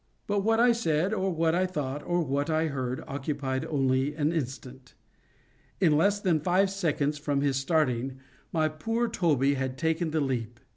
But 0.25 0.39
what 0.43 0.59
I 0.59 0.71
said, 0.71 1.13
or 1.13 1.29
what 1.31 1.53
I 1.53 1.67
thought, 1.67 2.01
or 2.01 2.23
what 2.23 2.49
I 2.49 2.69
heard, 2.69 3.03
occupied 3.07 3.65
only 3.65 4.15
an 4.15 4.33
instant. 4.33 4.95
In 5.79 5.95
less 5.95 6.19
than 6.19 6.39
five 6.39 6.71
seconds 6.71 7.19
from 7.19 7.41
his 7.41 7.57
starting, 7.57 8.17
my 8.51 8.67
poor 8.67 9.07
Toby 9.07 9.53
had 9.53 9.77
taken 9.77 10.09
the 10.09 10.19
leap. 10.19 10.59